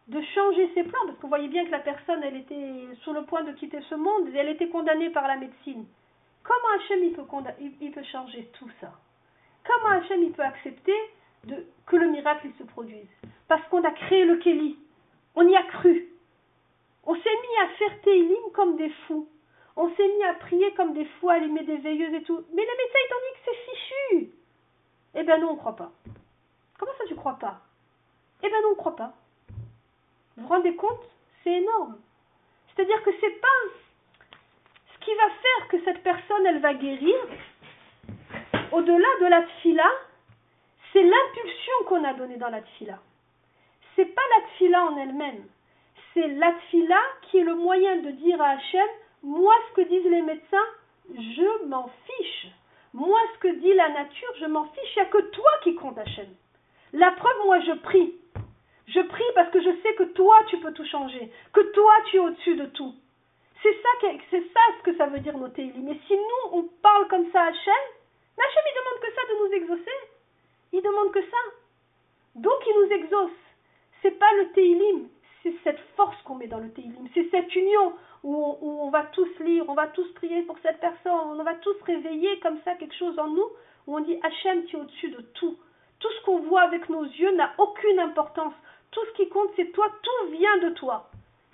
[0.07, 3.23] de changer ses plans Parce vous voyez bien que la personne, elle était sur le
[3.23, 5.85] point de quitter ce monde, elle était condamnée par la médecine.
[6.43, 7.23] Comment Hachem, il peut,
[7.81, 8.91] il, peut changer tout ça?
[9.65, 10.95] Comment Hachem, il peut accepter
[11.87, 13.09] que le miracle il se produise?
[13.47, 14.77] Parce qu'on a créé le Kéli.
[15.35, 16.09] On y a cru.
[17.05, 19.27] On s'est mis à faire Teilim comme des fous.
[19.75, 22.43] On s'est mis à prier comme des fous, à allumer des veilleuses et tout.
[22.53, 24.31] Mais les médecins, ils t'ont dit que c'est fichu.
[25.15, 25.91] Eh ben non, on ne croit pas.
[26.77, 27.61] Comment ça, tu crois pas?
[28.43, 29.13] Eh ben non, on ne croit pas.
[30.37, 31.01] Vous vous rendez compte?
[31.43, 31.97] C'est énorme.
[32.75, 33.47] C'est-à-dire que c'est pas
[34.93, 37.15] ce qui va faire que cette personne, elle va guérir.
[38.71, 39.89] Au-delà de la tfila,
[40.93, 42.99] c'est l'impulsion qu'on a donnée dans la tfila.
[43.95, 45.45] c'est pas la tfila en elle-même.
[46.13, 48.87] C'est la tfila qui est le moyen de dire à Hachem,
[49.23, 50.67] moi ce que disent les médecins,
[51.09, 52.47] je m'en fiche.
[52.93, 54.95] Moi ce que dit la nature, je m'en fiche.
[54.95, 56.27] Il n'y a que toi qui compte Hachem.
[56.93, 58.13] La preuve, moi je prie.
[58.87, 62.17] Je prie parce que je sais que toi tu peux tout changer, que toi tu
[62.17, 62.93] es au-dessus de tout.
[63.61, 65.83] C'est ça, c'est ça ce que ça veut dire nos Télim.
[65.83, 67.83] Mais si nous on parle comme ça à Hachem,
[68.37, 69.97] Hachem il demande que ça de nous exaucer.
[70.73, 71.37] Il demande que ça.
[72.35, 73.31] Donc il nous exauce.
[74.01, 75.09] C'est pas le Télim,
[75.43, 77.07] c'est cette force qu'on met dans le Télim.
[77.13, 80.57] C'est cette union où on, où on, va tous lire, on va tous prier pour
[80.63, 83.49] cette personne, on va tous réveiller comme ça quelque chose en nous
[83.87, 85.57] où on dit Hachem, tu es au-dessus de tout.
[86.01, 88.53] Tout ce qu'on voit avec nos yeux n'a aucune importance.
[88.91, 91.09] Tout ce qui compte, c'est toi, tout vient de toi.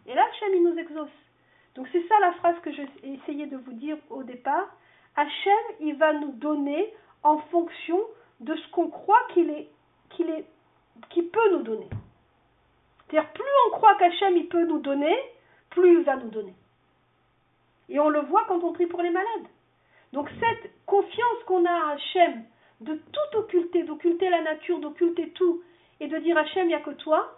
[0.07, 1.09] Et là, Hachem, il nous exauce.
[1.75, 4.67] Donc c'est ça la phrase que j'ai essayé de vous dire au départ.
[5.15, 6.91] Hachem, il va nous donner
[7.23, 7.99] en fonction
[8.39, 9.69] de ce qu'on croit qu'il est,
[10.09, 11.87] qu'il peut nous donner.
[13.09, 15.15] C'est-à-dire, plus on croit qu'Hachem, il peut nous donner,
[15.69, 16.55] plus il va nous donner.
[17.89, 19.47] Et on le voit quand on prie pour les malades.
[20.13, 22.43] Donc cette confiance qu'on a à Hachem,
[22.81, 25.61] de tout occulter, d'occulter la nature, d'occulter tout,
[25.99, 27.37] et de dire Hachem, il n'y a que toi,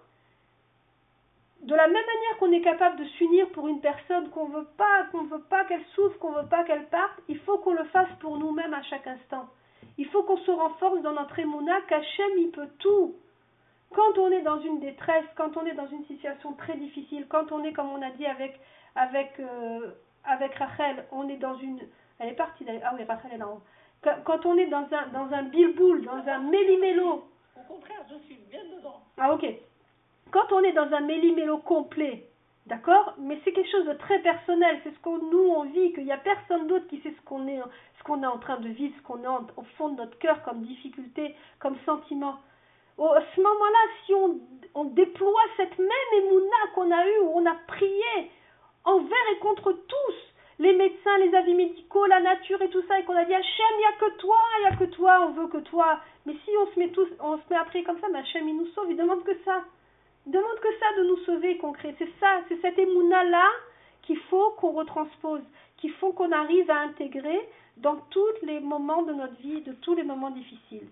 [1.62, 5.04] de la même manière qu'on est capable de s'unir pour une personne qu'on veut pas,
[5.12, 8.10] qu'on veut pas qu'elle souffre, qu'on veut pas qu'elle parte, il faut qu'on le fasse
[8.22, 9.48] pour nous-mêmes à chaque instant.
[9.98, 13.16] Il faut qu'on se renforce dans notre émouna qu'Hachem il peut tout.
[13.94, 17.52] Quand on est dans une détresse, quand on est dans une situation très difficile, quand
[17.52, 18.58] on est comme on a dit avec
[18.96, 19.92] avec euh,
[20.24, 21.80] avec Rachel, on est dans une
[22.20, 23.62] elle est partie ah oui Rachel est là-haut.
[24.02, 27.26] Quand on est dans un dans un bilboul, dans un méli-mélo.
[27.58, 29.02] Au contraire, je suis bien dedans.
[29.18, 29.46] Ah ok.
[30.32, 32.28] Quand on est dans un méli-mélo complet,
[32.68, 36.06] d'accord Mais c'est quelque chose de très personnel, c'est ce que nous on vit, qu'il
[36.06, 37.60] n'y a personne d'autre qui sait ce qu'on est,
[37.98, 40.42] ce qu'on est en train de vivre, ce qu'on a au fond de notre cœur
[40.44, 42.40] comme difficulté, comme sentiment.
[43.00, 44.40] à ce moment-là, si on,
[44.76, 48.32] on, déploie cette même émouna qu'on a eue, où on a prié
[48.86, 50.29] envers et contre tous,
[50.60, 53.66] les médecins, les avis médicaux, la nature et tout ça, et qu'on a dit Hachem,
[53.74, 56.00] il n'y a que toi, il n'y a que toi, on veut que toi.
[56.26, 59.24] Mais si on se met tous, on comme ça, Hachem, il nous sauve, il demande
[59.24, 59.64] que ça
[60.26, 61.96] demande que ça de nous sauver concret.
[61.98, 63.48] C'est ça, c'est cette émouna-là
[64.04, 65.42] qu'il faut qu'on retranspose,
[65.78, 67.40] qu'il faut qu'on arrive à intégrer
[67.78, 70.88] dans tous les moments de notre vie, de tous les moments difficiles.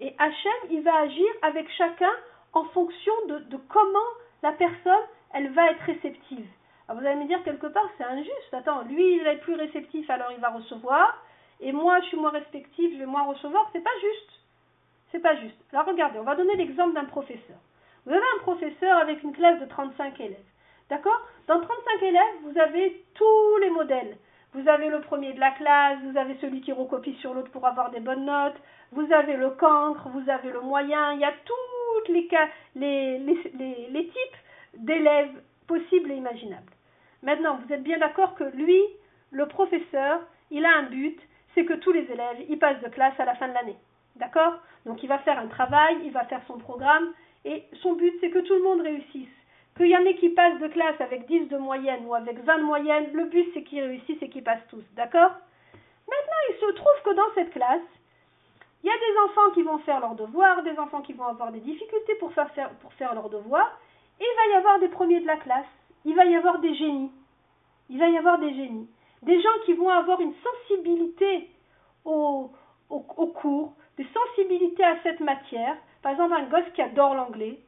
[0.00, 2.12] Et Hachem, il va agir avec chacun
[2.52, 3.98] en fonction de comment
[4.42, 6.46] la personne, elle va être réceptive.
[6.88, 8.52] Alors vous allez me dire quelque part, c'est injuste.
[8.52, 11.22] Attends, lui, il est plus réceptif, alors il va recevoir.
[11.60, 13.68] Et moi, je suis moins respectif, je vais moins recevoir.
[13.72, 14.30] C'est pas juste.
[15.12, 15.56] C'est pas juste.
[15.72, 17.56] Alors regardez, on va donner l'exemple d'un professeur.
[18.06, 20.38] Vous avez un professeur avec une classe de 35 élèves.
[20.88, 21.20] D'accord?
[21.46, 24.16] Dans 35 élèves, vous avez tous les modèles.
[24.54, 27.66] Vous avez le premier de la classe, vous avez celui qui recopie sur l'autre pour
[27.66, 28.56] avoir des bonnes notes,
[28.92, 32.12] vous avez le cancre, vous avez le moyen, il y a tous
[32.74, 34.36] les types
[34.74, 36.72] d'élèves possibles et imaginables.
[37.22, 38.80] Maintenant, vous êtes bien d'accord que lui,
[39.30, 41.18] le professeur, il a un but,
[41.54, 43.76] c'est que tous les élèves, ils passent de classe à la fin de l'année.
[44.16, 44.54] D'accord?
[44.86, 47.12] Donc il va faire un travail, il va faire son programme,
[47.44, 49.28] et son but, c'est que tout le monde réussisse.
[49.76, 52.58] Qu'il y en ait qui passent de classe avec 10 de moyenne ou avec 20
[52.58, 54.84] de moyenne, le but, c'est qu'ils réussissent et qu'ils passent tous.
[54.94, 55.32] D'accord?
[56.08, 57.82] Maintenant, il se trouve que dans cette classe,
[58.82, 61.52] il y a des enfants qui vont faire leurs devoirs, des enfants qui vont avoir
[61.52, 63.78] des difficultés pour faire, pour faire leurs devoirs,
[64.20, 65.66] et il va y avoir des premiers de la classe,
[66.04, 67.12] il va y avoir des génies,
[67.90, 68.88] il va y avoir des génies,
[69.22, 71.50] des gens qui vont avoir une sensibilité
[72.04, 72.50] au,
[72.90, 77.60] au, cours, des sensibilités à cette matière, par exemple, un gosse qui adore l'anglais,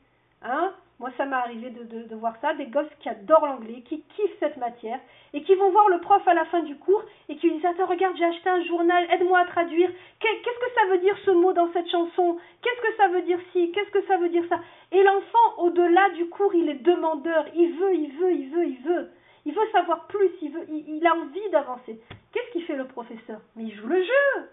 [0.43, 4.39] hein, moi ça m'est arrivé de, voir ça, des gosses qui adorent l'anglais, qui kiffent
[4.39, 5.01] cette matière,
[5.33, 7.65] et qui vont voir le prof à la fin du cours, et qui lui disent,
[7.65, 11.31] attends, regarde, j'ai acheté un journal, aide-moi à traduire, qu'est-ce que ça veut dire ce
[11.31, 14.45] mot dans cette chanson, qu'est-ce que ça veut dire ci, qu'est-ce que ça veut dire
[14.51, 14.61] ça?
[14.93, 18.79] Et l'enfant, au-delà du cours, il est demandeur, il veut, il veut, il veut, il
[18.83, 19.11] veut.
[19.47, 21.99] Il veut savoir plus, il, veut, il, il a envie d'avancer.
[22.33, 23.41] Qu'est-ce qu'il fait le professeur?
[23.57, 24.51] Mais il joue le jeu.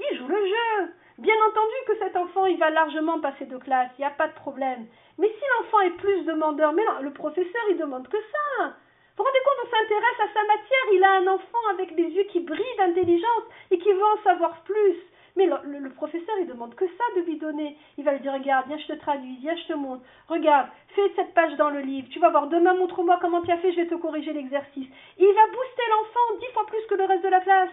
[0.00, 0.92] Il joue le jeu.
[1.18, 4.28] Bien entendu que cet enfant, il va largement passer de classe, il n'y a pas
[4.28, 4.86] de problème.
[5.18, 8.64] Mais si l'enfant est plus demandeur, mais le professeur, il demande que ça.
[8.66, 12.04] Vous vous rendez compte, on s'intéresse à sa matière, il a un enfant avec des
[12.04, 14.96] yeux qui brillent d'intelligence et qui veut en savoir plus.
[15.34, 17.76] Mais le, professeur, il demande que ça de lui donner.
[17.96, 20.02] Il va lui dire, regarde, viens, je te traduis, viens, je te montre.
[20.28, 22.08] Regarde, fais cette page dans le livre.
[22.10, 24.88] Tu vas voir, demain, montre-moi comment tu as fait, je vais te corriger l'exercice.
[25.18, 27.70] Il va booster l'enfant dix fois plus que le reste de la classe.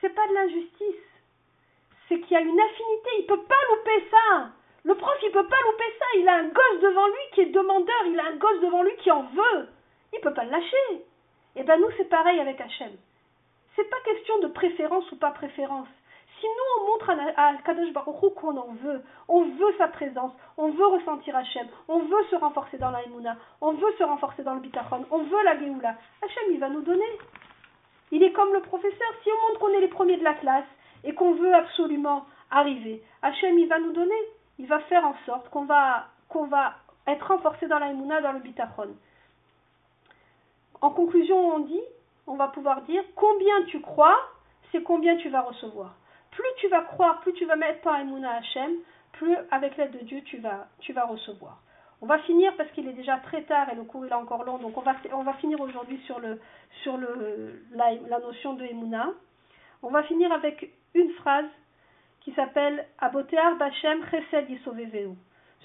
[0.00, 1.08] C'est pas de l'injustice
[2.08, 4.50] c'est qu'il y a une affinité, il peut pas louper ça.
[4.84, 6.06] Le prof, il peut pas louper ça.
[6.18, 8.94] Il a un gosse devant lui qui est demandeur, il a un gosse devant lui
[8.96, 9.68] qui en veut.
[10.12, 10.92] Il peut pas le lâcher.
[10.92, 12.92] Et eh ben nous, c'est pareil avec Hachem.
[13.74, 15.88] C'est pas question de préférence ou pas préférence.
[16.40, 20.70] Si nous, on montre à, Kadosh Baruch qu'on en veut, on veut sa présence, on
[20.70, 23.00] veut ressentir Hachem, on veut se renforcer dans la
[23.60, 26.82] on veut se renforcer dans le Bitachon, on veut la Géoula, Hachem, il va nous
[26.82, 27.18] donner.
[28.12, 29.08] Il est comme le professeur.
[29.22, 30.64] Si on montre qu'on est les premiers de la classe
[31.04, 34.14] et qu'on veut absolument arriver, Hachem, il va nous donner.
[34.58, 36.74] Il va faire en sorte qu'on va, qu'on va
[37.06, 38.96] être renforcé dans la dans le Bitachon.
[40.80, 41.82] En conclusion, on dit,
[42.26, 44.16] on va pouvoir dire, combien tu crois,
[44.70, 45.94] c'est combien tu vas recevoir.
[46.30, 48.70] Plus tu vas croire, plus tu vas mettre ton Emouna Hachem,
[49.12, 50.68] plus avec l'aide de Dieu, tu vas,
[51.06, 51.60] recevoir.
[52.00, 54.58] On va finir parce qu'il est déjà très tard et le cours est encore long,
[54.58, 59.08] donc on va, finir aujourd'hui sur, la notion de Emouna.
[59.82, 61.46] On va finir avec une phrase
[62.20, 65.14] qui s'appelle Abotear Bachem Chesed Yisoveveu.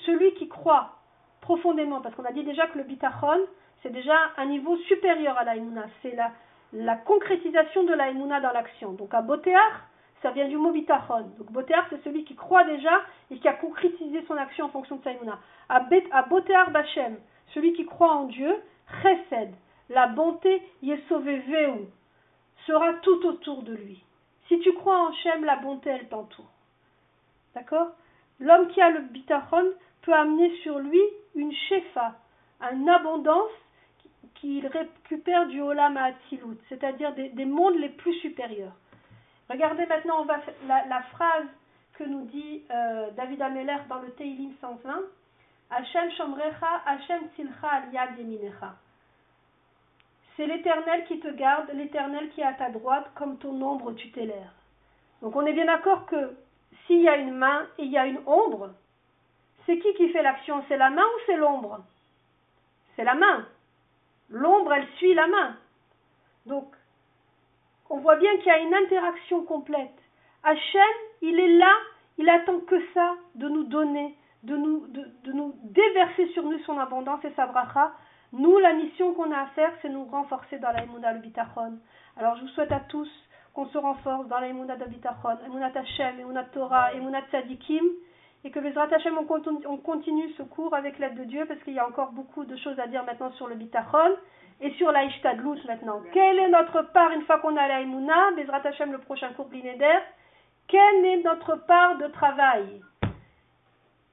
[0.05, 0.97] Celui qui croit
[1.41, 3.41] profondément, parce qu'on a dit déjà que le bitachon,
[3.81, 5.53] c'est déjà un niveau supérieur à la
[6.01, 6.31] c'est la,
[6.71, 8.93] la concrétisation de la dans l'action.
[8.93, 9.87] Donc Abotear,
[10.21, 11.31] ça vient du mot bitachon.
[11.37, 14.95] Donc Botear, c'est celui qui croit déjà et qui a concrétisé son action en fonction
[14.95, 15.37] de sa Emouna.
[15.69, 17.17] Abotear Bachem,
[17.53, 18.55] celui qui croit en Dieu,
[19.01, 19.53] Chesed,
[19.89, 21.87] la bonté Yesoveveu,
[22.65, 24.01] sera tout autour de lui.
[24.47, 26.51] Si tu crois en Shem, la bonté, elle t'entoure.
[27.55, 27.91] D'accord?
[28.39, 31.01] L'homme qui a le bitachon peut amener sur lui
[31.35, 32.15] une shefa,
[32.71, 33.51] une abondance
[34.35, 38.73] qu'il récupère du Olam Atzilut, c'est-à-dire des, des, mondes les plus supérieurs.
[39.49, 41.45] Regardez maintenant on va la, phrase
[41.93, 45.01] que nous dit euh, David Ameller dans le Teilim 120
[45.69, 48.75] Hachem Shomrecha, Hachem Tzilcha Aliyad Yeminecha.
[50.35, 54.53] C'est l'Éternel qui te garde, l'Éternel qui est à ta droite comme ton ombre tutélaire.
[55.21, 56.35] Donc on est bien d'accord que
[56.85, 58.71] s'il y a une main et il y a une ombre,
[59.65, 60.63] c'est qui qui fait l'action?
[60.67, 61.79] C'est la main ou c'est l'ombre?
[62.95, 63.47] C'est la main.
[64.29, 65.55] L'ombre, elle suit la main.
[66.45, 66.65] Donc,
[67.89, 69.97] on voit bien qu'il y a une interaction complète.
[70.43, 70.81] Hachem,
[71.21, 71.73] il est là,
[72.17, 76.59] il attend que ça de nous donner, de nous, de, de nous déverser sur nous
[76.59, 77.93] son abondance et sa bracha.
[78.33, 81.77] Nous, la mission qu'on a à faire, c'est nous renforcer dans la Emouna le Bitachon.
[82.17, 83.09] Alors, je vous souhaite à tous
[83.53, 87.85] qu'on se renforce dans la Emouna de Bitachon, Emouna Hachem, Emouna Torah, Emouna Tzadikim,
[88.43, 91.61] et que Bezrat Hachem, on continue, on continue ce cours avec l'aide de Dieu, parce
[91.61, 94.15] qu'il y a encore beaucoup de choses à dire maintenant sur le Bitachon
[94.61, 96.01] et sur la Ishtadlut maintenant.
[96.11, 99.47] Quelle est notre part une fois qu'on a la Emouna Bezrat Hachem, le prochain cours
[99.47, 99.99] Blinéder
[100.67, 102.81] Quelle est notre part de travail?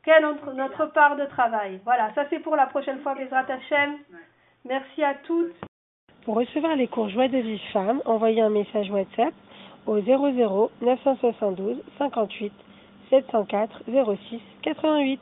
[0.03, 3.45] Quelle est notre, notre part de travail Voilà, ça c'est pour la prochaine fois, Bezrat
[3.49, 3.99] Hachem.
[4.65, 5.55] Merci à toutes.
[6.25, 9.35] Pour recevoir les cours Joie de vie femme, envoyez un message WhatsApp
[9.87, 12.53] au 00 972 58
[13.11, 15.21] 704 06 88.